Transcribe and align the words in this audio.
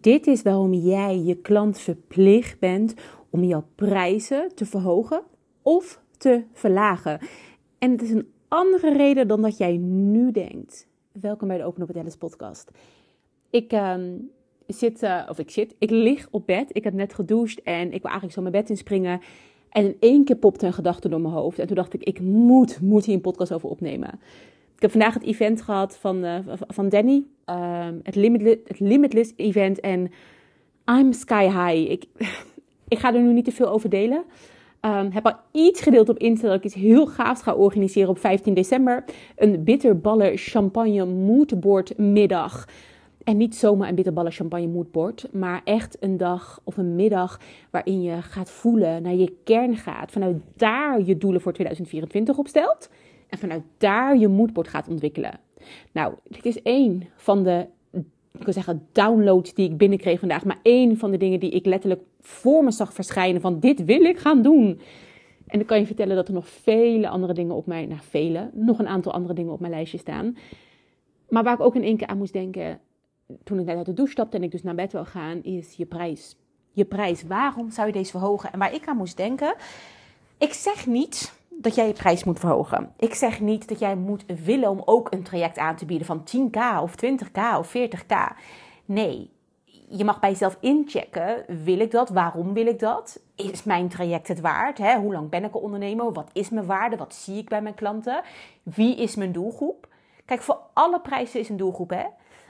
Dit 0.00 0.26
is 0.26 0.42
waarom 0.42 0.74
jij 0.74 1.18
je 1.18 1.34
klant 1.34 1.78
verplicht 1.78 2.58
bent 2.58 2.94
om 3.30 3.44
jouw 3.44 3.64
prijzen 3.74 4.54
te 4.54 4.66
verhogen 4.66 5.22
of 5.62 6.02
te 6.16 6.42
verlagen. 6.52 7.20
En 7.78 7.90
het 7.90 8.02
is 8.02 8.10
een 8.10 8.28
andere 8.48 8.92
reden 8.96 9.28
dan 9.28 9.42
dat 9.42 9.58
jij 9.58 9.76
nu 9.76 10.30
denkt. 10.30 10.88
Welkom 11.12 11.48
bij 11.48 11.56
de 11.56 11.64
Open 11.64 11.82
Up 11.82 11.92
Dallas 11.92 12.16
podcast. 12.16 12.70
Ik 13.50 13.72
ehm, 13.72 14.16
zit, 14.66 15.02
uh, 15.02 15.26
of 15.28 15.38
ik 15.38 15.50
zit, 15.50 15.74
ik 15.78 15.90
lig 15.90 16.28
op 16.30 16.46
bed. 16.46 16.70
Ik 16.72 16.84
heb 16.84 16.92
net 16.92 17.14
gedoucht 17.14 17.62
en 17.62 17.84
ik 17.84 18.02
wil 18.02 18.10
eigenlijk 18.10 18.32
zo 18.32 18.40
mijn 18.40 18.52
bed 18.52 18.70
inspringen. 18.70 19.20
En 19.70 19.84
in 19.84 19.96
één 20.00 20.24
keer 20.24 20.36
popte 20.36 20.66
een 20.66 20.72
gedachte 20.72 21.08
door 21.08 21.20
mijn 21.20 21.34
hoofd. 21.34 21.58
En 21.58 21.66
toen 21.66 21.76
dacht 21.76 21.94
ik, 21.94 22.02
ik 22.02 22.20
moet, 22.20 22.80
moet 22.80 23.04
hier 23.04 23.14
een 23.14 23.20
podcast 23.20 23.52
over 23.52 23.68
opnemen. 23.68 24.20
Ik 24.78 24.84
heb 24.84 24.92
vandaag 24.92 25.14
het 25.14 25.22
event 25.22 25.62
gehad 25.62 25.96
van, 25.96 26.24
uh, 26.24 26.38
van 26.68 26.88
Danny. 26.88 27.24
Het, 28.02 28.14
limitless, 28.14 28.56
het 28.64 28.80
Limitless 28.80 29.32
event. 29.36 29.80
En 29.80 30.10
I'm 30.90 31.12
sky 31.12 31.44
high. 31.44 31.90
Ik, 31.90 32.04
ik 32.94 32.98
ga 32.98 33.14
er 33.14 33.20
nu 33.20 33.32
niet 33.32 33.44
te 33.44 33.52
veel 33.52 33.68
over 33.68 33.88
delen. 33.88 34.24
Um, 34.80 35.10
heb 35.12 35.26
al 35.26 35.36
iets 35.52 35.80
gedeeld 35.80 36.08
op 36.08 36.18
Insta 36.18 36.46
dat 36.46 36.56
ik 36.56 36.64
iets 36.64 36.74
heel 36.74 37.06
gaafs 37.06 37.42
ga 37.42 37.54
organiseren 37.54 38.08
op 38.08 38.18
15 38.18 38.54
december. 38.54 39.04
Een 39.36 39.64
bitterballen 39.64 40.36
champagne 40.36 41.04
moodboard 41.04 41.98
middag. 41.98 42.68
En 43.24 43.36
niet 43.36 43.56
zomaar 43.56 43.88
een 43.88 43.94
bitterballen 43.94 44.32
champagne 44.32 44.66
moodboard, 44.66 45.28
maar 45.32 45.60
echt 45.64 45.96
een 46.00 46.16
dag 46.16 46.60
of 46.64 46.76
een 46.76 46.96
middag 46.96 47.40
waarin 47.70 48.02
je 48.02 48.22
gaat 48.22 48.50
voelen, 48.50 49.02
naar 49.02 49.14
je 49.14 49.36
kern 49.44 49.76
gaat. 49.76 50.10
Vanuit 50.10 50.36
daar 50.56 51.02
je 51.02 51.16
doelen 51.16 51.40
voor 51.40 51.52
2024 51.52 52.38
opstelt. 52.38 52.88
En 53.28 53.38
vanuit 53.38 53.62
daar 53.78 54.18
je 54.18 54.28
moodboard 54.28 54.68
gaat 54.68 54.88
ontwikkelen. 54.88 55.40
Nou, 55.92 56.14
dit 56.28 56.44
is 56.44 56.62
één 56.62 57.02
van 57.16 57.42
de, 57.42 57.66
ik 58.38 58.44
wil 58.44 58.52
zeggen, 58.52 58.86
downloads 58.92 59.54
die 59.54 59.70
ik 59.70 59.76
binnenkreeg 59.76 60.18
vandaag. 60.18 60.44
Maar 60.44 60.58
één 60.62 60.96
van 60.96 61.10
de 61.10 61.16
dingen 61.16 61.40
die 61.40 61.50
ik 61.50 61.66
letterlijk 61.66 62.02
voor 62.20 62.64
me 62.64 62.70
zag 62.70 62.92
verschijnen 62.92 63.40
van 63.40 63.60
dit 63.60 63.84
wil 63.84 64.02
ik 64.02 64.18
gaan 64.18 64.42
doen. 64.42 64.80
En 65.46 65.58
dan 65.58 65.66
kan 65.66 65.78
je 65.78 65.86
vertellen 65.86 66.16
dat 66.16 66.28
er 66.28 66.34
nog 66.34 66.48
vele 66.48 67.08
andere 67.08 67.32
dingen 67.32 67.54
op 67.54 67.66
mijn, 67.66 67.88
nou 67.88 68.00
vele, 68.02 68.50
nog 68.52 68.78
een 68.78 68.88
aantal 68.88 69.12
andere 69.12 69.34
dingen 69.34 69.52
op 69.52 69.60
mijn 69.60 69.72
lijstje 69.72 69.98
staan. 69.98 70.36
Maar 71.28 71.42
waar 71.42 71.54
ik 71.54 71.60
ook 71.60 71.74
in 71.74 71.82
één 71.82 71.96
keer 71.96 72.06
aan 72.06 72.18
moest 72.18 72.32
denken, 72.32 72.80
toen 73.44 73.58
ik 73.58 73.64
net 73.64 73.76
uit 73.76 73.86
de 73.86 73.92
douche 73.92 74.12
stapte 74.12 74.36
en 74.36 74.42
ik 74.42 74.50
dus 74.50 74.62
naar 74.62 74.74
bed 74.74 74.92
wil 74.92 75.04
gaan, 75.04 75.42
is 75.42 75.74
je 75.74 75.86
prijs. 75.86 76.36
Je 76.72 76.84
prijs. 76.84 77.22
Waarom 77.22 77.70
zou 77.70 77.86
je 77.86 77.92
deze 77.92 78.10
verhogen? 78.10 78.52
En 78.52 78.58
waar 78.58 78.74
ik 78.74 78.86
aan 78.86 78.96
moest 78.96 79.16
denken, 79.16 79.54
ik 80.38 80.52
zeg 80.52 80.86
niet 80.86 81.37
dat 81.60 81.74
jij 81.74 81.86
je 81.86 81.92
prijs 81.92 82.24
moet 82.24 82.38
verhogen. 82.38 82.92
Ik 82.96 83.14
zeg 83.14 83.40
niet 83.40 83.68
dat 83.68 83.78
jij 83.78 83.96
moet 83.96 84.24
willen 84.44 84.70
om 84.70 84.82
ook 84.84 85.12
een 85.12 85.22
traject 85.22 85.58
aan 85.58 85.76
te 85.76 85.84
bieden 85.84 86.06
van 86.06 86.20
10k 86.20 86.82
of 86.82 86.94
20k 87.04 87.58
of 87.58 87.74
40k. 87.76 88.36
Nee, 88.84 89.30
je 89.88 90.04
mag 90.04 90.20
bij 90.20 90.30
jezelf 90.30 90.56
inchecken. 90.60 91.44
Wil 91.64 91.80
ik 91.80 91.90
dat? 91.90 92.08
Waarom 92.08 92.52
wil 92.52 92.66
ik 92.66 92.78
dat? 92.78 93.20
Is 93.36 93.64
mijn 93.64 93.88
traject 93.88 94.28
het 94.28 94.40
waard? 94.40 94.78
Hè? 94.78 94.98
Hoe 94.98 95.12
lang 95.12 95.30
ben 95.30 95.44
ik 95.44 95.54
een 95.54 95.60
ondernemer? 95.60 96.12
Wat 96.12 96.30
is 96.32 96.48
mijn 96.48 96.66
waarde? 96.66 96.96
Wat 96.96 97.14
zie 97.14 97.38
ik 97.38 97.48
bij 97.48 97.62
mijn 97.62 97.74
klanten? 97.74 98.22
Wie 98.62 98.96
is 98.96 99.14
mijn 99.14 99.32
doelgroep? 99.32 99.88
Kijk, 100.24 100.42
voor 100.42 100.58
alle 100.72 101.00
prijzen 101.00 101.40
is 101.40 101.48
een 101.48 101.56
doelgroep. 101.56 101.90
Hè? 101.90 102.04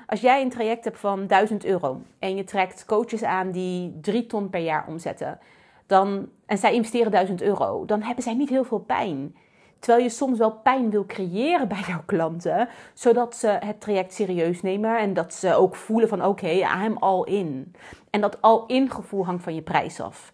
Als 0.06 0.20
jij 0.20 0.42
een 0.42 0.50
traject 0.50 0.84
hebt 0.84 0.98
van 0.98 1.26
1000 1.26 1.64
euro 1.64 2.00
en 2.18 2.36
je 2.36 2.44
trekt 2.44 2.84
coaches 2.84 3.22
aan 3.22 3.50
die 3.50 3.98
3 4.00 4.26
ton 4.26 4.50
per 4.50 4.60
jaar 4.60 4.84
omzetten 4.88 5.38
dan, 5.88 6.28
en 6.46 6.58
zij 6.58 6.74
investeren 6.74 7.10
1000 7.10 7.42
euro, 7.42 7.84
dan 7.84 8.02
hebben 8.02 8.24
zij 8.24 8.34
niet 8.34 8.48
heel 8.48 8.64
veel 8.64 8.78
pijn. 8.78 9.34
Terwijl 9.78 10.04
je 10.04 10.10
soms 10.10 10.38
wel 10.38 10.52
pijn 10.52 10.90
wil 10.90 11.06
creëren 11.06 11.68
bij 11.68 11.82
jouw 11.86 12.02
klanten, 12.06 12.68
zodat 12.94 13.36
ze 13.36 13.48
het 13.48 13.80
traject 13.80 14.14
serieus 14.14 14.62
nemen 14.62 14.98
en 14.98 15.14
dat 15.14 15.34
ze 15.34 15.54
ook 15.54 15.74
voelen 15.74 16.08
van 16.08 16.24
oké, 16.24 16.28
okay, 16.28 16.84
I'm 16.86 16.96
all 16.96 17.22
in. 17.24 17.74
En 18.10 18.20
dat 18.20 18.42
all-in 18.42 18.90
gevoel 18.90 19.24
hangt 19.24 19.42
van 19.42 19.54
je 19.54 19.62
prijs 19.62 20.00
af. 20.00 20.32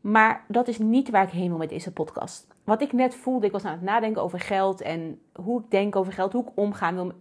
Maar 0.00 0.44
dat 0.48 0.68
is 0.68 0.78
niet 0.78 1.10
waar 1.10 1.22
ik 1.22 1.30
heen 1.30 1.48
wil 1.48 1.58
met 1.58 1.68
deze 1.68 1.92
podcast. 1.92 2.46
Wat 2.64 2.82
ik 2.82 2.92
net 2.92 3.14
voelde, 3.14 3.46
ik 3.46 3.52
was 3.52 3.64
aan 3.64 3.72
het 3.72 3.82
nadenken 3.82 4.22
over 4.22 4.40
geld 4.40 4.80
en 4.80 5.20
hoe 5.34 5.60
ik 5.60 5.70
denk 5.70 5.96
over 5.96 6.12
geld, 6.12 6.32
hoe 6.32 6.42
ik 6.42 6.50
omgaan 6.54 6.94
wil 6.94 7.12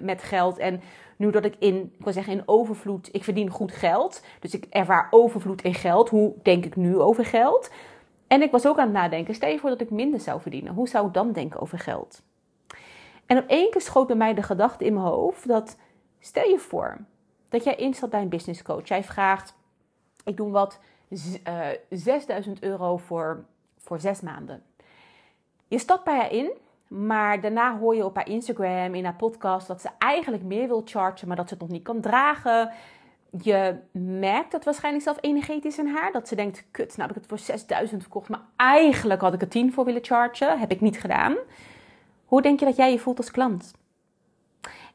met 0.00 0.22
geld. 0.22 0.58
En 0.58 0.80
nu 1.16 1.30
dat 1.30 1.44
ik 1.44 1.56
in, 1.58 1.92
ik 1.98 2.04
wil 2.04 2.12
zeggen 2.12 2.32
in 2.32 2.42
overvloed, 2.46 3.08
ik 3.12 3.24
verdien 3.24 3.50
goed 3.50 3.72
geld. 3.72 4.22
Dus 4.40 4.54
ik 4.54 4.66
ervaar 4.70 5.06
overvloed 5.10 5.62
in 5.62 5.74
geld. 5.74 6.08
Hoe 6.08 6.34
denk 6.42 6.64
ik 6.64 6.76
nu 6.76 6.98
over 6.98 7.24
geld? 7.24 7.70
En 8.26 8.42
ik 8.42 8.50
was 8.50 8.66
ook 8.66 8.78
aan 8.78 8.84
het 8.84 8.92
nadenken, 8.92 9.34
stel 9.34 9.50
je 9.50 9.58
voor 9.58 9.70
dat 9.70 9.80
ik 9.80 9.90
minder 9.90 10.20
zou 10.20 10.40
verdienen. 10.40 10.74
Hoe 10.74 10.88
zou 10.88 11.06
ik 11.06 11.12
dan 11.12 11.32
denken 11.32 11.60
over 11.60 11.78
geld? 11.78 12.22
En 13.26 13.38
op 13.38 13.46
één 13.46 13.70
keer 13.70 13.80
schoot 13.80 14.06
bij 14.06 14.16
mij 14.16 14.34
de 14.34 14.42
gedachte 14.42 14.84
in 14.84 14.94
mijn 14.94 15.06
hoofd 15.06 15.48
dat, 15.48 15.76
stel 16.20 16.48
je 16.48 16.58
voor 16.58 16.98
dat 17.48 17.64
jij 17.64 17.74
instapt 17.74 18.10
bij 18.10 18.22
een 18.22 18.28
business 18.28 18.62
coach. 18.62 18.88
Jij 18.88 19.04
vraagt, 19.04 19.54
ik 20.24 20.36
doe 20.36 20.50
wat, 20.50 20.80
uh, 21.08 21.70
eh, 21.70 21.78
6000 21.90 22.62
euro 22.62 22.96
voor, 22.96 23.44
voor 23.78 24.00
zes 24.00 24.20
maanden. 24.20 24.62
Je 25.68 25.78
stapt 25.78 26.04
bij 26.04 26.16
haar 26.16 26.32
in, 26.32 26.52
maar 26.88 27.40
daarna 27.40 27.78
hoor 27.78 27.96
je 27.96 28.04
op 28.04 28.16
haar 28.16 28.28
Instagram, 28.28 28.94
in 28.94 29.04
haar 29.04 29.16
podcast, 29.16 29.66
dat 29.66 29.80
ze 29.80 29.88
eigenlijk 29.98 30.42
meer 30.42 30.68
wil 30.68 30.82
chargen, 30.84 31.28
maar 31.28 31.36
dat 31.36 31.48
ze 31.48 31.54
het 31.54 31.62
nog 31.62 31.72
niet 31.72 31.82
kan 31.82 32.00
dragen. 32.00 32.70
Je 33.42 33.76
merkt 33.92 34.52
dat 34.52 34.64
waarschijnlijk 34.64 35.04
zelf 35.04 35.18
energetisch 35.20 35.78
in 35.78 35.86
haar. 35.86 36.12
Dat 36.12 36.28
ze 36.28 36.34
denkt, 36.34 36.64
kut, 36.70 36.96
nou 36.96 37.08
heb 37.08 37.10
ik 37.10 37.16
het 37.16 37.26
voor 37.26 37.38
6000 37.38 38.02
verkocht, 38.02 38.28
maar 38.28 38.42
eigenlijk 38.56 39.20
had 39.20 39.34
ik 39.34 39.40
er 39.40 39.48
10 39.48 39.72
voor 39.72 39.84
willen 39.84 40.04
chargen. 40.04 40.58
Heb 40.58 40.70
ik 40.70 40.80
niet 40.80 41.00
gedaan. 41.00 41.36
Hoe 42.24 42.42
denk 42.42 42.58
je 42.58 42.66
dat 42.66 42.76
jij 42.76 42.90
je 42.90 42.98
voelt 42.98 43.18
als 43.18 43.30
klant? 43.30 43.74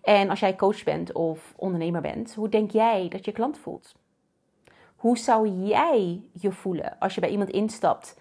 En 0.01 0.29
als 0.29 0.39
jij 0.39 0.55
coach 0.55 0.83
bent 0.83 1.13
of 1.13 1.53
ondernemer 1.55 2.01
bent, 2.01 2.33
hoe 2.33 2.49
denk 2.49 2.71
jij 2.71 3.07
dat 3.09 3.25
je 3.25 3.31
klant 3.31 3.57
voelt? 3.57 3.95
Hoe 4.95 5.17
zou 5.17 5.47
jij 5.47 6.21
je 6.31 6.51
voelen 6.51 6.95
als 6.99 7.15
je 7.15 7.21
bij 7.21 7.29
iemand 7.29 7.49
instapt 7.49 8.19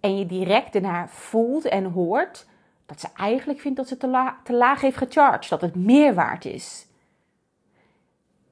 en 0.00 0.18
je 0.18 0.26
direct 0.26 0.72
daarna 0.72 1.08
voelt 1.08 1.64
en 1.64 1.84
hoort 1.84 2.46
dat 2.90 3.00
ze 3.00 3.08
eigenlijk 3.16 3.60
vindt 3.60 3.76
dat 3.76 3.88
ze 3.88 3.96
te, 3.96 4.32
te 4.44 4.52
laag 4.52 4.80
heeft 4.80 4.96
gecharged, 4.96 5.48
dat 5.48 5.60
het 5.60 5.74
meer 5.74 6.14
waard 6.14 6.44
is? 6.44 6.86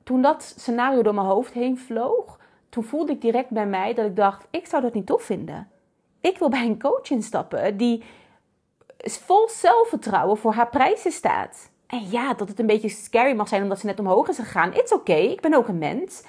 Toen 0.03 0.23
dat 0.23 0.55
scenario 0.57 1.03
door 1.03 1.15
mijn 1.15 1.27
hoofd 1.27 1.53
heen 1.53 1.79
vloog, 1.79 2.39
toen 2.69 2.85
voelde 2.85 3.13
ik 3.13 3.21
direct 3.21 3.51
bij 3.51 3.67
mij 3.67 3.95
dat 3.95 4.07
ik 4.07 4.17
dacht: 4.17 4.47
ik 4.51 4.67
zou 4.67 4.83
dat 4.83 4.95
niet 4.95 5.07
tof 5.07 5.23
vinden. 5.23 5.69
Ik 6.21 6.39
wil 6.39 6.49
bij 6.49 6.65
een 6.65 6.81
coach 6.81 7.11
instappen 7.11 7.77
die 7.77 8.05
vol 8.99 9.49
zelfvertrouwen 9.49 10.37
voor 10.37 10.53
haar 10.53 10.69
prijzen 10.69 11.13
staat. 11.13 11.71
En 11.87 12.11
ja, 12.11 12.35
dat 12.35 12.49
het 12.49 12.59
een 12.59 12.67
beetje 12.67 12.89
scary 12.89 13.37
mag 13.37 13.49
zijn 13.49 13.63
omdat 13.63 13.79
ze 13.79 13.87
net 13.87 13.99
omhoog 13.99 14.29
is 14.29 14.37
gegaan. 14.37 14.75
It's 14.75 14.93
oké, 14.93 15.11
okay, 15.11 15.27
ik 15.27 15.41
ben 15.41 15.55
ook 15.55 15.69
een 15.69 15.79
mens. 15.79 16.23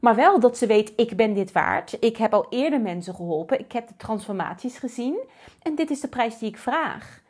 Maar 0.00 0.14
wel 0.14 0.40
dat 0.40 0.58
ze 0.58 0.66
weet, 0.66 0.92
ik 0.96 1.16
ben 1.16 1.34
dit 1.34 1.52
waard. 1.52 1.96
Ik 2.00 2.16
heb 2.16 2.34
al 2.34 2.46
eerder 2.50 2.80
mensen 2.80 3.14
geholpen. 3.14 3.58
Ik 3.58 3.72
heb 3.72 3.88
de 3.88 3.96
transformaties 3.96 4.78
gezien. 4.78 5.18
En 5.62 5.74
dit 5.74 5.90
is 5.90 6.00
de 6.00 6.08
prijs 6.08 6.38
die 6.38 6.48
ik 6.48 6.58
vraag. 6.58 7.22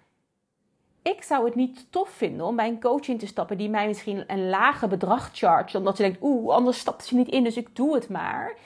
Ik 1.12 1.22
zou 1.22 1.44
het 1.44 1.54
niet 1.54 1.86
tof 1.90 2.08
vinden 2.08 2.46
om 2.46 2.56
bij 2.56 2.68
een 2.68 2.80
coach 2.80 3.08
in 3.08 3.18
te 3.18 3.26
stappen 3.26 3.58
die 3.58 3.68
mij 3.68 3.86
misschien 3.86 4.24
een 4.26 4.48
lager 4.48 4.88
bedrag 4.88 5.30
charge. 5.32 5.78
Omdat 5.78 5.96
ze 5.96 6.02
denkt, 6.02 6.18
oeh, 6.22 6.54
anders 6.54 6.78
stapt 6.78 7.04
ze 7.04 7.14
niet 7.14 7.28
in, 7.28 7.44
dus 7.44 7.56
ik 7.56 7.76
doe 7.76 7.94
het 7.94 8.08
maar. 8.08 8.56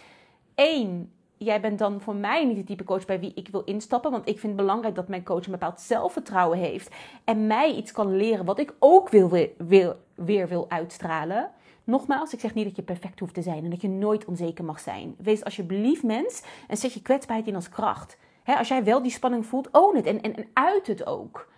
Eén, 0.55 1.13
jij 1.37 1.61
bent 1.61 1.79
dan 1.79 2.01
voor 2.01 2.15
mij 2.15 2.45
niet 2.45 2.57
de 2.57 2.65
type 2.65 2.85
coach 2.85 3.05
bij 3.05 3.21
wie 3.21 3.33
ik 3.35 3.49
wil 3.49 3.65
instappen. 3.65 4.11
Want 4.11 4.29
ik 4.29 4.39
vind 4.39 4.53
het 4.53 4.57
belangrijk 4.57 4.95
dat 4.95 5.09
mijn 5.09 5.25
coach 5.25 5.45
een 5.45 5.51
bepaald 5.51 5.81
zelfvertrouwen 5.81 6.59
heeft. 6.59 6.95
En 7.25 7.47
mij 7.47 7.75
iets 7.75 7.93
kan 7.93 8.17
leren 8.17 8.45
wat 8.45 8.59
ik 8.59 8.75
ook 8.79 9.09
wil, 9.09 9.29
wil, 9.57 9.97
weer 10.15 10.49
wil 10.49 10.71
uitstralen. 10.71 11.51
Nogmaals, 11.85 12.33
ik 12.33 12.41
zeg 12.41 12.55
niet 12.55 12.65
dat 12.65 12.77
je 12.77 12.83
perfect 12.83 13.21
hoeft 13.21 13.35
te 13.35 13.43
zijn 13.43 13.65
en 13.65 13.71
dat 13.71 13.81
je 13.81 13.89
nooit 13.89 14.25
onzeker 14.25 14.65
mag 14.65 14.81
zijn. 14.81 15.15
Wees 15.19 15.45
alsjeblieft 15.45 16.03
mens 16.03 16.43
en 16.69 16.77
zet 16.77 16.93
je 16.93 17.03
kwetsbaarheid 17.03 17.49
in 17.49 17.55
als 17.55 17.69
kracht. 17.69 18.19
als 18.45 18.69
jij 18.69 18.85
wel 18.85 19.03
die 19.03 19.13
spanning 19.13 19.47
voelt, 19.47 19.69
own 19.73 19.97
het 19.97 20.07
en, 20.07 20.21
en, 20.21 20.37
en 20.37 20.49
uit 20.53 20.87
het 20.87 21.07
ook. 21.07 21.49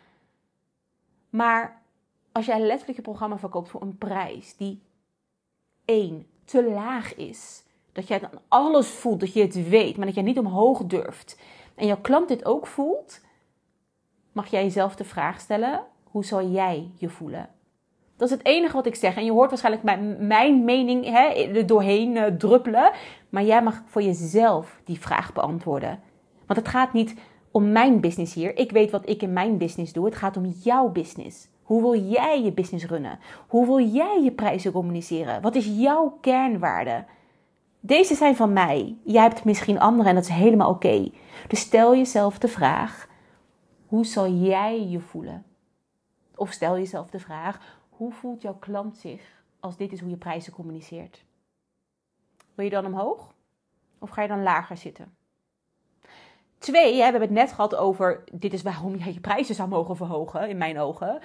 Maar 1.31 1.83
als 2.33 2.47
jij 2.47 2.61
letterlijk 2.61 2.97
je 2.97 3.03
programma 3.03 3.39
verkoopt 3.39 3.69
voor 3.69 3.83
een 3.83 3.99
prijs 3.99 4.57
die 4.57 4.83
één 5.85 6.27
te 6.45 6.71
laag 6.71 7.15
is, 7.15 7.65
dat 7.93 8.09
jij 8.09 8.19
dan 8.19 8.41
alles 8.49 8.89
voelt, 8.89 9.21
dat 9.21 9.33
je 9.33 9.43
het 9.43 9.69
weet, 9.69 9.97
maar 9.97 10.07
dat 10.07 10.15
jij 10.15 10.25
niet 10.25 10.39
omhoog 10.39 10.85
durft, 10.85 11.39
en 11.75 11.87
jouw 11.87 12.01
klant 12.01 12.29
dit 12.29 12.45
ook 12.45 12.67
voelt, 12.67 13.21
mag 14.33 14.47
jij 14.47 14.63
jezelf 14.63 14.97
de 14.97 15.05
vraag 15.05 15.41
stellen: 15.41 15.85
hoe 16.05 16.25
zal 16.25 16.51
jij 16.51 16.91
je 16.95 17.09
voelen? 17.09 17.49
Dat 18.17 18.31
is 18.31 18.37
het 18.37 18.47
enige 18.47 18.75
wat 18.75 18.87
ik 18.87 18.95
zeg. 18.95 19.17
En 19.17 19.25
je 19.25 19.33
hoort 19.33 19.49
waarschijnlijk 19.49 19.85
mijn, 19.85 20.27
mijn 20.27 20.65
mening 20.65 21.05
hè, 21.05 21.27
er 21.29 21.67
doorheen 21.67 22.17
uh, 22.17 22.27
druppelen. 22.27 22.93
Maar 23.29 23.43
jij 23.43 23.63
mag 23.63 23.83
voor 23.87 24.03
jezelf 24.03 24.81
die 24.85 25.01
vraag 25.01 25.33
beantwoorden. 25.33 26.01
Want 26.47 26.59
het 26.59 26.69
gaat 26.69 26.93
niet 26.93 27.15
om 27.51 27.73
mijn 27.73 28.01
business 28.01 28.35
hier. 28.35 28.57
Ik 28.57 28.71
weet 28.71 28.91
wat 28.91 29.09
ik 29.09 29.23
in 29.23 29.33
mijn 29.33 29.59
business 29.59 29.93
doe. 29.93 30.05
Het 30.05 30.15
gaat 30.15 30.37
om 30.37 30.47
jouw 30.47 30.89
business. 30.89 31.49
Hoe 31.63 31.81
wil 31.81 32.01
jij 32.01 32.43
je 32.43 32.53
business 32.53 32.87
runnen? 32.87 33.19
Hoe 33.49 33.67
wil 33.67 33.81
jij 33.81 34.21
je 34.23 34.33
prijzen 34.33 34.73
communiceren? 34.73 35.43
Wat 35.43 35.55
is 35.55 35.67
jouw 35.67 36.19
kernwaarde? 36.21 37.05
Deze 37.81 38.15
zijn 38.15 38.37
van 38.37 38.53
mij. 38.53 38.97
Jij 39.05 39.23
hebt 39.23 39.45
misschien 39.45 39.81
andere 39.81 40.09
en 40.09 40.15
dat 40.15 40.25
is 40.25 40.31
helemaal 40.31 40.71
oké. 40.71 41.11
Dus 41.49 41.61
stel 41.61 41.97
jezelf 41.97 42.39
de 42.39 42.49
vraag: 42.49 43.09
hoe 43.87 44.07
zal 44.07 44.33
jij 44.33 44.89
je 44.89 45.01
voelen? 45.01 45.45
Of 46.35 46.51
stel 46.51 46.77
jezelf 46.77 47.11
de 47.11 47.19
vraag: 47.19 47.79
hoe 47.89 48.13
voelt 48.13 48.43
jouw 48.43 48.57
klant 48.59 48.97
zich 48.97 49.43
als 49.61 49.77
dit 49.77 49.93
is 49.93 50.01
hoe 50.01 50.11
je 50.11 50.17
prijzen 50.17 50.53
communiceert? 50.53 51.25
Wil 52.55 52.65
je 52.65 52.71
dan 52.71 52.87
omhoog? 52.87 53.35
Of 53.99 54.11
ga 54.11 54.23
je 54.23 54.29
dan 54.29 54.43
lager 54.43 54.77
zitten? 54.77 55.15
Twee, 56.61 56.97
we 56.97 57.03
hebben 57.03 57.21
het 57.21 57.31
net 57.31 57.53
gehad 57.53 57.75
over, 57.75 58.25
dit 58.33 58.53
is 58.53 58.63
waarom 58.63 58.97
jij 58.97 59.13
je 59.13 59.21
prijzen 59.21 59.55
zou 59.55 59.69
mogen 59.69 59.97
verhogen, 59.97 60.49
in 60.49 60.59
mijn 60.59 60.79
ogen. 60.79 61.19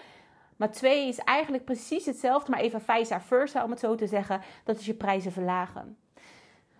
Maar 0.56 0.72
twee 0.72 1.08
is 1.08 1.18
eigenlijk 1.18 1.66
precies 1.66 2.06
hetzelfde, 2.06 2.52
maar 2.52 2.60
even 2.60 2.82
vice 2.82 3.20
versa 3.20 3.64
om 3.64 3.70
het 3.70 3.80
zo 3.80 3.96
te 3.96 4.08
zeggen. 4.08 4.42
Dat 4.64 4.80
is 4.80 4.86
je 4.86 4.94
prijzen 4.94 5.32
verlagen. 5.32 5.98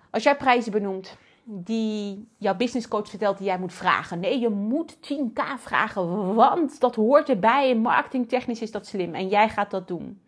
Als 0.10 0.24
jij 0.24 0.38
prijzen 0.38 0.72
benoemt 0.72 1.18
die 1.44 2.28
jouw 2.38 2.56
businesscoach 2.56 3.10
vertelt 3.10 3.38
die 3.38 3.48
jij 3.48 3.60
moet 3.60 3.74
vragen. 3.74 4.20
Nee, 4.20 4.40
je 4.40 4.50
moet 4.50 4.96
10k 4.96 5.42
vragen, 5.58 6.34
want 6.36 6.80
dat 6.80 6.96
hoort 6.96 7.30
erbij. 7.30 7.76
Marketingtechnisch 7.76 8.62
is 8.62 8.72
dat 8.72 8.88
slim 8.88 9.14
en 9.14 9.28
jij 9.28 9.50
gaat 9.50 9.72
dat 9.72 9.88
doen. 9.88 10.22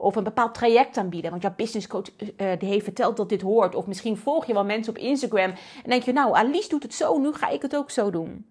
Of 0.00 0.16
een 0.16 0.24
bepaald 0.24 0.54
traject 0.54 0.96
aanbieden. 0.96 1.30
Want 1.30 1.42
jouw 1.42 1.54
businesscoach 1.56 2.06
uh, 2.20 2.50
die 2.58 2.68
heeft 2.68 2.84
verteld 2.84 3.16
dat 3.16 3.28
dit 3.28 3.42
hoort. 3.42 3.74
Of 3.74 3.86
misschien 3.86 4.16
volg 4.16 4.46
je 4.46 4.52
wel 4.52 4.64
mensen 4.64 4.92
op 4.92 4.98
Instagram. 4.98 5.50
En 5.84 5.90
denk 5.90 6.02
je, 6.02 6.12
nou, 6.12 6.34
Alice 6.34 6.68
doet 6.68 6.82
het 6.82 6.94
zo, 6.94 7.18
nu 7.18 7.32
ga 7.32 7.48
ik 7.48 7.62
het 7.62 7.76
ook 7.76 7.90
zo 7.90 8.10
doen. 8.10 8.46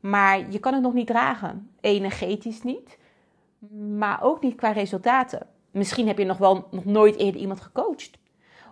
Maar 0.00 0.50
je 0.50 0.58
kan 0.58 0.72
het 0.72 0.82
nog 0.82 0.92
niet 0.92 1.06
dragen. 1.06 1.70
Energetisch 1.80 2.62
niet. 2.62 2.98
Maar 3.98 4.22
ook 4.22 4.42
niet 4.42 4.54
qua 4.54 4.70
resultaten. 4.70 5.46
Misschien 5.70 6.06
heb 6.06 6.18
je 6.18 6.24
nog 6.24 6.38
wel 6.38 6.66
nog 6.70 6.84
nooit 6.84 7.16
eerder 7.16 7.40
iemand 7.40 7.60
gecoacht. 7.60 8.18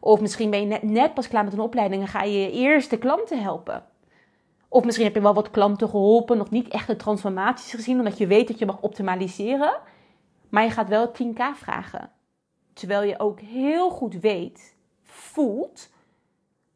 Of 0.00 0.20
misschien 0.20 0.50
ben 0.50 0.60
je 0.60 0.66
net, 0.66 0.82
net 0.82 1.14
pas 1.14 1.28
klaar 1.28 1.44
met 1.44 1.52
een 1.52 1.60
opleiding 1.60 2.02
en 2.02 2.08
ga 2.08 2.22
je 2.22 2.40
je 2.40 2.50
eerste 2.50 2.96
klanten 2.96 3.42
helpen. 3.42 3.84
Of 4.68 4.84
misschien 4.84 5.06
heb 5.06 5.14
je 5.14 5.20
wel 5.20 5.34
wat 5.34 5.50
klanten 5.50 5.88
geholpen, 5.88 6.36
nog 6.36 6.50
niet 6.50 6.68
echte 6.68 6.96
transformaties 6.96 7.72
gezien, 7.72 7.98
omdat 7.98 8.18
je 8.18 8.26
weet 8.26 8.48
dat 8.48 8.58
je 8.58 8.66
mag 8.66 8.80
optimaliseren. 8.80 9.80
Maar 10.48 10.62
je 10.62 10.70
gaat 10.70 10.88
wel 10.88 11.12
10k 11.12 11.40
vragen. 11.54 12.10
Terwijl 12.72 13.02
je 13.02 13.18
ook 13.18 13.40
heel 13.40 13.90
goed 13.90 14.14
weet, 14.14 14.76
voelt, 15.02 15.90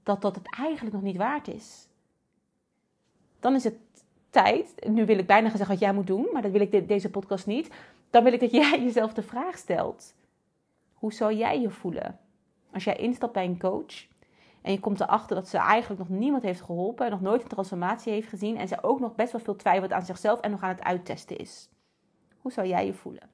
dat 0.02 0.22
dat 0.22 0.34
het 0.34 0.56
eigenlijk 0.58 0.94
nog 0.94 1.04
niet 1.04 1.16
waard 1.16 1.48
is. 1.48 1.88
Dan 3.40 3.54
is 3.54 3.64
het 3.64 3.76
tijd, 4.30 4.74
nu 4.88 5.06
wil 5.06 5.18
ik 5.18 5.26
bijna 5.26 5.48
zeggen 5.48 5.68
wat 5.68 5.78
jij 5.78 5.92
moet 5.92 6.06
doen, 6.06 6.28
maar 6.32 6.42
dat 6.42 6.50
wil 6.50 6.60
ik 6.60 6.88
deze 6.88 7.10
podcast 7.10 7.46
niet. 7.46 7.70
Dan 8.10 8.24
wil 8.24 8.32
ik 8.32 8.40
dat 8.40 8.50
jij 8.60 8.82
jezelf 8.82 9.12
de 9.12 9.22
vraag 9.22 9.58
stelt. 9.58 10.14
Hoe 10.92 11.12
zou 11.12 11.34
jij 11.34 11.60
je 11.60 11.70
voelen 11.70 12.20
als 12.72 12.84
jij 12.84 12.96
instapt 12.96 13.32
bij 13.32 13.44
een 13.44 13.58
coach 13.58 14.06
en 14.62 14.72
je 14.72 14.80
komt 14.80 15.00
erachter 15.00 15.36
dat 15.36 15.48
ze 15.48 15.58
eigenlijk 15.58 16.08
nog 16.08 16.18
niemand 16.18 16.42
heeft 16.42 16.62
geholpen, 16.62 17.10
nog 17.10 17.20
nooit 17.20 17.42
een 17.42 17.48
transformatie 17.48 18.12
heeft 18.12 18.28
gezien 18.28 18.56
en 18.56 18.68
ze 18.68 18.82
ook 18.82 19.00
nog 19.00 19.14
best 19.14 19.32
wel 19.32 19.40
veel 19.40 19.56
twijfelt 19.56 19.92
aan 19.92 20.04
zichzelf 20.04 20.40
en 20.40 20.50
nog 20.50 20.62
aan 20.62 20.68
het 20.68 20.82
uittesten 20.82 21.38
is? 21.38 21.68
Hoe 22.38 22.52
zou 22.52 22.66
jij 22.66 22.86
je 22.86 22.94
voelen? 22.94 23.31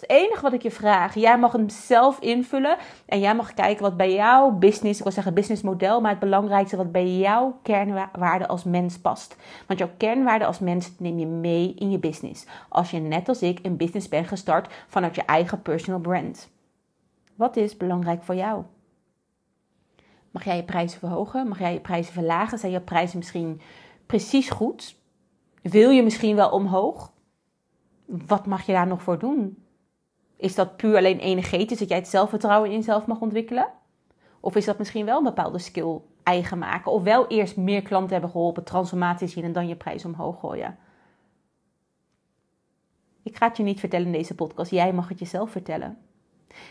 Het 0.00 0.10
enige 0.10 0.42
wat 0.42 0.52
ik 0.52 0.62
je 0.62 0.70
vraag. 0.70 1.14
Jij 1.14 1.38
mag 1.38 1.52
hem 1.52 1.68
zelf 1.68 2.18
invullen. 2.18 2.76
En 3.06 3.20
jij 3.20 3.34
mag 3.34 3.54
kijken 3.54 3.82
wat 3.82 3.96
bij 3.96 4.14
jouw 4.14 4.50
business, 4.50 4.98
ik 4.98 5.04
wil 5.04 5.12
zeggen 5.12 5.34
businessmodel, 5.34 6.00
maar 6.00 6.10
het 6.10 6.20
belangrijkste 6.20 6.76
wat 6.76 6.92
bij 6.92 7.16
jouw 7.16 7.58
kernwaarde 7.62 8.46
als 8.46 8.64
mens 8.64 8.98
past. 8.98 9.36
Want 9.66 9.78
jouw 9.78 9.90
kernwaarde 9.96 10.46
als 10.46 10.58
mens 10.58 10.92
neem 10.98 11.18
je 11.18 11.26
mee 11.26 11.74
in 11.74 11.90
je 11.90 11.98
business. 11.98 12.46
Als 12.68 12.90
je 12.90 12.98
net 12.98 13.28
als 13.28 13.42
ik 13.42 13.58
een 13.62 13.76
business 13.76 14.08
bent 14.08 14.28
gestart 14.28 14.72
vanuit 14.88 15.14
je 15.14 15.22
eigen 15.22 15.62
personal 15.62 16.00
brand. 16.00 16.50
Wat 17.34 17.56
is 17.56 17.76
belangrijk 17.76 18.22
voor 18.22 18.34
jou? 18.34 18.62
Mag 20.30 20.44
jij 20.44 20.56
je 20.56 20.64
prijzen 20.64 20.98
verhogen? 20.98 21.48
Mag 21.48 21.58
jij 21.58 21.72
je 21.72 21.80
prijzen 21.80 22.12
verlagen? 22.12 22.58
Zijn 22.58 22.72
je 22.72 22.80
prijzen 22.80 23.18
misschien 23.18 23.60
precies 24.06 24.50
goed? 24.50 24.96
Wil 25.62 25.90
je 25.90 26.02
misschien 26.02 26.36
wel 26.36 26.50
omhoog? 26.50 27.12
Wat 28.04 28.46
mag 28.46 28.66
je 28.66 28.72
daar 28.72 28.86
nog 28.86 29.02
voor 29.02 29.18
doen? 29.18 29.63
Is 30.36 30.54
dat 30.54 30.76
puur 30.76 30.96
alleen 30.96 31.18
energetisch, 31.18 31.78
dat 31.78 31.88
jij 31.88 31.98
het 31.98 32.08
zelfvertrouwen 32.08 32.70
in 32.70 32.76
jezelf 32.76 33.06
mag 33.06 33.20
ontwikkelen? 33.20 33.72
Of 34.40 34.56
is 34.56 34.64
dat 34.64 34.78
misschien 34.78 35.04
wel 35.04 35.18
een 35.18 35.24
bepaalde 35.24 35.58
skill 35.58 36.00
eigen 36.22 36.58
maken? 36.58 36.92
Of 36.92 37.02
wel 37.02 37.26
eerst 37.26 37.56
meer 37.56 37.82
klanten 37.82 38.12
hebben 38.12 38.30
geholpen, 38.30 38.64
transformaties 38.64 39.32
zien 39.32 39.44
en 39.44 39.52
dan 39.52 39.68
je 39.68 39.76
prijs 39.76 40.04
omhoog 40.04 40.40
gooien? 40.40 40.78
Ik 43.22 43.36
ga 43.36 43.48
het 43.48 43.56
je 43.56 43.62
niet 43.62 43.80
vertellen 43.80 44.06
in 44.06 44.12
deze 44.12 44.34
podcast. 44.34 44.70
Jij 44.70 44.92
mag 44.92 45.08
het 45.08 45.18
jezelf 45.18 45.50
vertellen. 45.50 45.98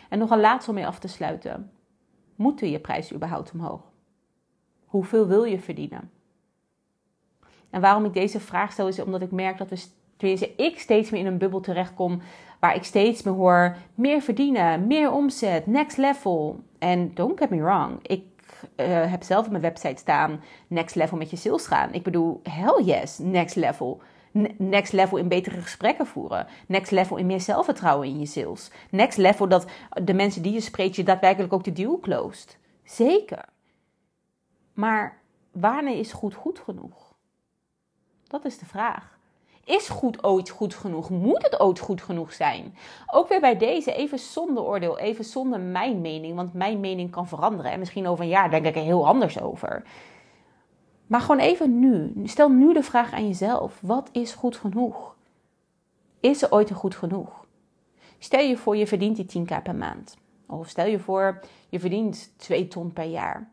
En 0.09 0.19
nog 0.19 0.29
een 0.29 0.39
laatste 0.39 0.69
om 0.69 0.75
mee 0.75 0.87
af 0.87 0.99
te 0.99 1.07
sluiten. 1.07 1.71
Moeten 2.35 2.69
je 2.69 2.79
prijs 2.79 3.13
überhaupt 3.13 3.51
omhoog? 3.51 3.81
Hoeveel 4.85 5.27
wil 5.27 5.43
je 5.43 5.59
verdienen? 5.59 6.11
En 7.69 7.81
waarom 7.81 8.05
ik 8.05 8.13
deze 8.13 8.39
vraag 8.39 8.71
stel 8.71 8.87
is 8.87 8.99
omdat 8.99 9.21
ik 9.21 9.31
merk 9.31 9.57
dat 9.57 9.69
we 9.69 9.85
tenminste 10.23 10.63
ik 10.63 10.79
steeds 10.79 11.09
meer 11.09 11.19
in 11.19 11.27
een 11.27 11.37
bubbel 11.37 11.59
terechtkom 11.59 12.21
waar 12.59 12.75
ik 12.75 12.83
steeds 12.83 13.23
meer 13.23 13.33
hoor 13.33 13.75
meer 13.95 14.21
verdienen, 14.21 14.87
meer 14.87 15.11
omzet, 15.11 15.67
next 15.67 15.97
level. 15.97 16.59
En 16.79 17.13
don't 17.13 17.39
get 17.39 17.49
me 17.49 17.61
wrong, 17.61 17.99
ik 18.01 18.23
uh, 18.75 19.11
heb 19.11 19.23
zelf 19.23 19.45
op 19.45 19.51
mijn 19.51 19.63
website 19.63 19.99
staan 19.99 20.41
next 20.67 20.95
level 20.95 21.17
met 21.17 21.29
je 21.29 21.35
sales 21.35 21.67
gaan. 21.67 21.93
Ik 21.93 22.03
bedoel, 22.03 22.39
hell 22.43 22.83
yes, 22.83 23.17
next 23.17 23.55
level. 23.55 24.01
Next 24.57 24.93
level 24.93 25.17
in 25.17 25.27
betere 25.27 25.61
gesprekken 25.61 26.07
voeren. 26.07 26.47
Next 26.67 26.91
level 26.91 27.17
in 27.17 27.25
meer 27.25 27.41
zelfvertrouwen 27.41 28.07
in 28.07 28.19
je 28.19 28.25
sales. 28.25 28.71
Next 28.89 29.17
level 29.17 29.47
dat 29.47 29.65
de 30.03 30.13
mensen 30.13 30.41
die 30.41 30.53
je 30.53 30.61
spreekt 30.61 30.95
je 30.95 31.03
daadwerkelijk 31.03 31.53
ook 31.53 31.63
de 31.63 31.73
deal 31.73 31.99
closed. 31.99 32.57
Zeker. 32.83 33.45
Maar 34.73 35.21
wanneer 35.51 35.99
is 35.99 36.13
goed 36.13 36.33
goed 36.33 36.59
genoeg? 36.59 37.13
Dat 38.27 38.45
is 38.45 38.57
de 38.57 38.65
vraag. 38.65 39.13
Is 39.65 39.89
goed 39.89 40.23
ooit 40.23 40.49
goed 40.49 40.73
genoeg? 40.73 41.09
Moet 41.09 41.43
het 41.43 41.59
ooit 41.59 41.79
goed 41.79 42.01
genoeg 42.01 42.33
zijn? 42.33 42.75
Ook 43.11 43.27
weer 43.27 43.39
bij 43.39 43.57
deze, 43.57 43.93
even 43.93 44.19
zonder 44.19 44.63
oordeel, 44.63 44.99
even 44.99 45.25
zonder 45.25 45.59
mijn 45.59 46.01
mening, 46.01 46.35
want 46.35 46.53
mijn 46.53 46.79
mening 46.79 47.11
kan 47.11 47.27
veranderen. 47.27 47.71
En 47.71 47.79
misschien 47.79 48.07
over 48.07 48.23
een 48.23 48.29
jaar 48.29 48.49
denk 48.49 48.65
ik 48.65 48.75
er 48.75 48.81
heel 48.81 49.07
anders 49.07 49.41
over. 49.41 49.83
Maar 51.07 51.21
gewoon 51.21 51.39
even 51.39 51.79
nu. 51.79 52.13
Stel 52.23 52.49
nu 52.49 52.73
de 52.73 52.83
vraag 52.83 53.13
aan 53.13 53.27
jezelf: 53.27 53.79
wat 53.81 54.09
is 54.11 54.33
goed 54.33 54.55
genoeg? 54.57 55.15
Is 56.19 56.41
er 56.41 56.51
ooit 56.51 56.69
een 56.69 56.75
goed 56.75 56.95
genoeg? 56.95 57.45
Stel 58.19 58.39
je 58.39 58.57
voor, 58.57 58.77
je 58.77 58.87
verdient 58.87 59.15
die 59.15 59.45
10k 59.45 59.63
per 59.63 59.75
maand. 59.75 60.17
Of 60.47 60.69
stel 60.69 60.85
je 60.85 60.99
voor, 60.99 61.39
je 61.69 61.79
verdient 61.79 62.33
2 62.37 62.67
ton 62.67 62.93
per 62.93 63.05
jaar 63.05 63.52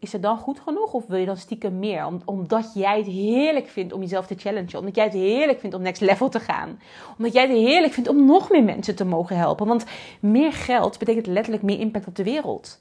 is 0.00 0.12
het 0.12 0.22
dan 0.22 0.38
goed 0.38 0.60
genoeg? 0.60 0.92
Of 0.92 1.06
wil 1.06 1.18
je 1.18 1.26
dan 1.26 1.36
stiekem 1.36 1.78
meer? 1.78 2.08
omdat 2.24 2.70
jij 2.74 2.96
het 2.96 3.06
heerlijk 3.06 3.66
vindt 3.66 3.92
om 3.92 4.00
jezelf 4.00 4.26
te 4.26 4.34
challengen. 4.34 4.78
Omdat 4.78 4.94
jij 4.94 5.04
het 5.04 5.14
heerlijk 5.14 5.60
vindt 5.60 5.76
om 5.76 5.82
next 5.82 6.00
level 6.00 6.28
te 6.28 6.40
gaan. 6.40 6.80
Omdat 7.16 7.32
jij 7.32 7.42
het 7.42 7.56
heerlijk 7.56 7.92
vindt 7.92 8.08
om 8.08 8.24
nog 8.24 8.50
meer 8.50 8.64
mensen 8.64 8.96
te 8.96 9.04
mogen 9.04 9.36
helpen. 9.36 9.66
Want 9.66 9.84
meer 10.20 10.52
geld 10.52 10.98
betekent 10.98 11.26
letterlijk 11.26 11.64
meer 11.64 11.78
impact 11.78 12.06
op 12.06 12.16
de 12.16 12.22
wereld. 12.22 12.80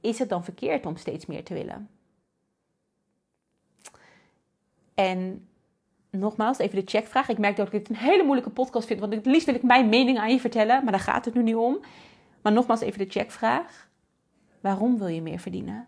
Is 0.00 0.18
het 0.18 0.28
dan 0.28 0.44
verkeerd 0.44 0.86
om 0.86 0.96
steeds 0.96 1.26
meer 1.26 1.44
te 1.44 1.54
willen? 1.54 1.88
En 4.94 5.48
nogmaals, 6.10 6.58
even 6.58 6.76
de 6.76 6.90
checkvraag. 6.90 7.28
Ik 7.28 7.38
merk 7.38 7.56
dat 7.56 7.66
ik 7.66 7.72
dit 7.72 7.88
een 7.88 7.96
hele 7.96 8.22
moeilijke 8.22 8.50
podcast 8.50 8.86
vind. 8.86 9.00
Want 9.00 9.14
het 9.14 9.26
liefst 9.26 9.46
wil 9.46 9.54
ik 9.54 9.62
mijn 9.62 9.88
mening 9.88 10.18
aan 10.18 10.30
je 10.30 10.40
vertellen. 10.40 10.82
Maar 10.82 10.92
daar 10.92 11.00
gaat 11.00 11.24
het 11.24 11.34
nu 11.34 11.42
niet 11.42 11.54
om. 11.54 11.80
Maar 12.42 12.52
nogmaals 12.52 12.80
even 12.80 12.98
de 12.98 13.10
checkvraag. 13.10 13.90
Waarom 14.60 14.98
wil 14.98 15.06
je 15.06 15.22
meer 15.22 15.38
verdienen? 15.38 15.86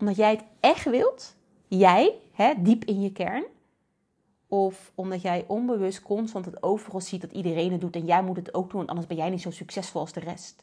Omdat 0.00 0.16
jij 0.16 0.30
het 0.30 0.44
echt 0.60 0.84
wilt, 0.84 1.34
jij, 1.68 2.14
hè, 2.32 2.52
diep 2.58 2.84
in 2.84 3.00
je 3.00 3.12
kern. 3.12 3.44
Of 4.48 4.92
omdat 4.94 5.22
jij 5.22 5.44
onbewust 5.46 6.02
constant 6.02 6.44
het 6.44 6.62
overal 6.62 7.00
ziet 7.00 7.20
dat 7.20 7.32
iedereen 7.32 7.72
het 7.72 7.80
doet 7.80 7.96
en 7.96 8.06
jij 8.06 8.22
moet 8.22 8.36
het 8.36 8.54
ook 8.54 8.70
doen, 8.70 8.86
anders 8.86 9.06
ben 9.06 9.16
jij 9.16 9.30
niet 9.30 9.42
zo 9.42 9.50
succesvol 9.50 10.00
als 10.00 10.12
de 10.12 10.20
rest. 10.20 10.62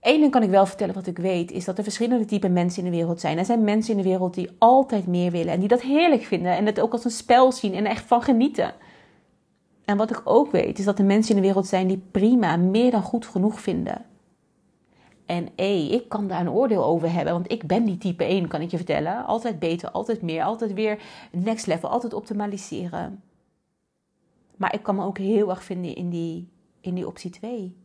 Eén 0.00 0.20
ding 0.20 0.30
kan 0.30 0.42
ik 0.42 0.50
wel 0.50 0.66
vertellen 0.66 0.94
wat 0.94 1.06
ik 1.06 1.18
weet, 1.18 1.50
is 1.50 1.64
dat 1.64 1.78
er 1.78 1.84
verschillende 1.84 2.24
typen 2.24 2.52
mensen 2.52 2.84
in 2.84 2.90
de 2.90 2.96
wereld 2.96 3.20
zijn. 3.20 3.38
Er 3.38 3.44
zijn 3.44 3.64
mensen 3.64 3.96
in 3.96 4.02
de 4.02 4.08
wereld 4.08 4.34
die 4.34 4.50
altijd 4.58 5.06
meer 5.06 5.30
willen 5.30 5.52
en 5.52 5.60
die 5.60 5.68
dat 5.68 5.82
heerlijk 5.82 6.22
vinden 6.22 6.56
en 6.56 6.66
het 6.66 6.80
ook 6.80 6.92
als 6.92 7.04
een 7.04 7.10
spel 7.10 7.52
zien 7.52 7.74
en 7.74 7.84
er 7.84 7.90
echt 7.90 8.04
van 8.04 8.22
genieten. 8.22 8.74
En 9.84 9.96
wat 9.96 10.10
ik 10.10 10.20
ook 10.24 10.50
weet, 10.50 10.78
is 10.78 10.84
dat 10.84 10.98
er 10.98 11.04
mensen 11.04 11.34
in 11.34 11.40
de 11.40 11.46
wereld 11.46 11.66
zijn 11.66 11.86
die 11.86 12.02
prima 12.10 12.56
meer 12.56 12.90
dan 12.90 13.02
goed 13.02 13.26
genoeg 13.26 13.60
vinden. 13.60 14.04
En 15.26 15.48
hé, 15.56 15.88
ik 15.90 16.08
kan 16.08 16.26
daar 16.26 16.40
een 16.40 16.50
oordeel 16.50 16.84
over 16.84 17.12
hebben, 17.12 17.32
want 17.32 17.52
ik 17.52 17.66
ben 17.66 17.84
die 17.84 17.98
type 17.98 18.24
1, 18.24 18.48
kan 18.48 18.60
ik 18.60 18.70
je 18.70 18.76
vertellen. 18.76 19.26
Altijd 19.26 19.58
beter, 19.58 19.90
altijd 19.90 20.22
meer, 20.22 20.44
altijd 20.44 20.72
weer 20.72 21.02
next 21.32 21.66
level, 21.66 21.88
altijd 21.88 22.14
optimaliseren. 22.14 23.22
Maar 24.56 24.74
ik 24.74 24.82
kan 24.82 24.94
me 24.94 25.04
ook 25.04 25.18
heel 25.18 25.50
erg 25.50 25.64
vinden 25.64 25.94
in 25.94 26.10
die, 26.10 26.48
in 26.80 26.94
die 26.94 27.06
optie 27.06 27.30
2. 27.30 27.76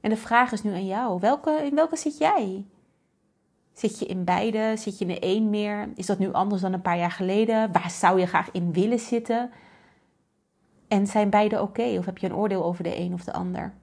En 0.00 0.10
de 0.10 0.16
vraag 0.16 0.52
is 0.52 0.62
nu 0.62 0.72
aan 0.72 0.86
jou, 0.86 1.20
welke, 1.20 1.60
in 1.64 1.74
welke 1.74 1.96
zit 1.96 2.18
jij? 2.18 2.64
Zit 3.72 3.98
je 3.98 4.06
in 4.06 4.24
beide? 4.24 4.74
Zit 4.76 4.98
je 4.98 5.04
in 5.04 5.14
de 5.14 5.20
één 5.20 5.50
meer? 5.50 5.88
Is 5.94 6.06
dat 6.06 6.18
nu 6.18 6.32
anders 6.32 6.62
dan 6.62 6.72
een 6.72 6.82
paar 6.82 6.98
jaar 6.98 7.10
geleden? 7.10 7.72
Waar 7.72 7.90
zou 7.90 8.20
je 8.20 8.26
graag 8.26 8.50
in 8.50 8.72
willen 8.72 8.98
zitten? 8.98 9.50
En 10.88 11.06
zijn 11.06 11.30
beide 11.30 11.62
oké? 11.62 11.98
Of 11.98 12.04
heb 12.04 12.18
je 12.18 12.26
een 12.26 12.34
oordeel 12.34 12.64
over 12.64 12.84
de 12.84 12.98
een 12.98 13.12
of 13.12 13.24
de 13.24 13.32
ander? 13.32 13.74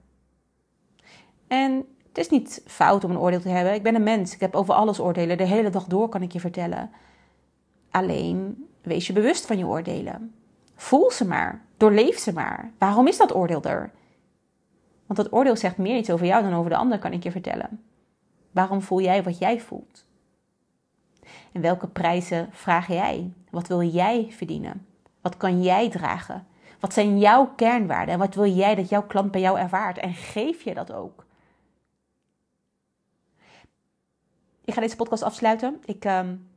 En 1.48 1.86
het 2.10 2.18
is 2.18 2.28
niet 2.28 2.62
fout 2.66 3.04
om 3.04 3.10
een 3.10 3.18
oordeel 3.18 3.40
te 3.40 3.48
hebben. 3.48 3.74
Ik 3.74 3.82
ben 3.82 3.94
een 3.94 4.02
mens. 4.02 4.34
Ik 4.34 4.40
heb 4.40 4.54
over 4.54 4.74
alles 4.74 5.00
oordelen. 5.00 5.38
De 5.38 5.44
hele 5.44 5.70
dag 5.70 5.84
door 5.84 6.08
kan 6.08 6.22
ik 6.22 6.32
je 6.32 6.40
vertellen. 6.40 6.90
Alleen 7.90 8.66
wees 8.82 9.06
je 9.06 9.12
bewust 9.12 9.46
van 9.46 9.58
je 9.58 9.66
oordelen. 9.66 10.34
Voel 10.74 11.10
ze 11.10 11.26
maar. 11.26 11.62
Doorleef 11.76 12.18
ze 12.18 12.32
maar. 12.32 12.72
Waarom 12.78 13.06
is 13.06 13.16
dat 13.16 13.34
oordeel 13.34 13.62
er? 13.62 13.90
Want 15.06 15.18
dat 15.18 15.32
oordeel 15.32 15.56
zegt 15.56 15.76
meer 15.76 15.96
iets 15.96 16.10
over 16.10 16.26
jou 16.26 16.42
dan 16.42 16.54
over 16.54 16.70
de 16.70 16.76
ander, 16.76 16.98
kan 16.98 17.12
ik 17.12 17.22
je 17.22 17.30
vertellen. 17.30 17.82
Waarom 18.50 18.82
voel 18.82 19.00
jij 19.00 19.22
wat 19.22 19.38
jij 19.38 19.60
voelt? 19.60 20.04
En 21.52 21.60
welke 21.60 21.88
prijzen 21.88 22.48
vraag 22.52 22.88
jij? 22.88 23.32
Wat 23.50 23.66
wil 23.66 23.82
jij 23.82 24.26
verdienen? 24.30 24.86
Wat 25.20 25.36
kan 25.36 25.62
jij 25.62 25.90
dragen? 25.90 26.46
Wat 26.80 26.92
zijn 26.92 27.18
jouw 27.18 27.52
kernwaarden? 27.56 28.14
En 28.14 28.20
wat 28.20 28.34
wil 28.34 28.46
jij 28.46 28.74
dat 28.74 28.88
jouw 28.88 29.06
klant 29.06 29.30
bij 29.30 29.40
jou 29.40 29.58
ervaart? 29.58 29.98
En 29.98 30.14
geef 30.14 30.62
je 30.62 30.74
dat 30.74 30.92
ook? 30.92 31.24
Ik 34.70 34.76
ga 34.76 34.82
deze 34.82 34.96
podcast 34.96 35.22
afsluiten. 35.22 35.80
Ik 35.84 36.04
um, 36.04 36.48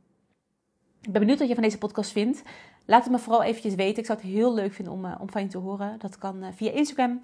ben 1.10 1.20
benieuwd 1.20 1.38
wat 1.38 1.48
je 1.48 1.54
van 1.54 1.62
deze 1.62 1.78
podcast 1.78 2.10
vindt. 2.10 2.42
Laat 2.84 3.02
het 3.02 3.12
me 3.12 3.18
vooral 3.18 3.42
eventjes 3.42 3.74
weten. 3.74 3.98
Ik 3.98 4.06
zou 4.06 4.18
het 4.18 4.28
heel 4.28 4.54
leuk 4.54 4.72
vinden 4.72 4.92
om, 4.94 5.04
uh, 5.04 5.14
om 5.20 5.30
van 5.30 5.42
je 5.42 5.48
te 5.48 5.58
horen. 5.58 5.98
Dat 5.98 6.18
kan 6.18 6.44
uh, 6.44 6.48
via 6.52 6.70
Instagram, 6.70 7.20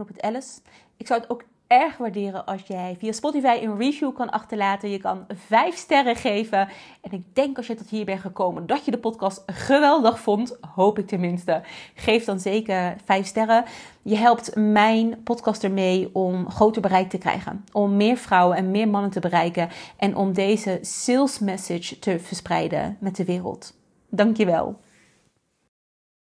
op 0.00 0.08
het 0.08 0.22
Alice. 0.22 0.60
Ik 0.96 1.06
zou 1.06 1.20
het 1.20 1.30
ook 1.30 1.44
erg 1.70 1.96
waarderen 1.96 2.44
als 2.46 2.62
jij 2.66 2.96
via 2.98 3.12
Spotify 3.12 3.58
een 3.62 3.78
review 3.78 4.14
kan 4.14 4.30
achterlaten. 4.30 4.90
Je 4.90 4.98
kan 4.98 5.26
vijf 5.28 5.76
sterren 5.76 6.16
geven. 6.16 6.68
En 7.00 7.12
ik 7.12 7.24
denk 7.32 7.56
als 7.56 7.66
je 7.66 7.74
tot 7.74 7.88
hier 7.88 8.04
bent 8.04 8.20
gekomen 8.20 8.66
dat 8.66 8.84
je 8.84 8.90
de 8.90 8.98
podcast 8.98 9.42
geweldig 9.46 10.20
vond. 10.20 10.58
Hoop 10.74 10.98
ik 10.98 11.06
tenminste. 11.06 11.62
Geef 11.94 12.24
dan 12.24 12.40
zeker 12.40 12.96
vijf 13.04 13.26
sterren. 13.26 13.64
Je 14.02 14.16
helpt 14.16 14.56
mijn 14.56 15.22
podcast 15.22 15.64
ermee 15.64 16.10
om 16.12 16.50
groter 16.50 16.82
bereik 16.82 17.10
te 17.10 17.18
krijgen. 17.18 17.64
Om 17.72 17.96
meer 17.96 18.16
vrouwen 18.16 18.56
en 18.56 18.70
meer 18.70 18.88
mannen 18.88 19.10
te 19.10 19.20
bereiken. 19.20 19.68
En 19.96 20.16
om 20.16 20.32
deze 20.32 20.78
sales 20.80 21.38
message 21.38 21.98
te 21.98 22.18
verspreiden 22.18 22.96
met 23.00 23.16
de 23.16 23.24
wereld. 23.24 23.74
Dankjewel. 24.08 24.80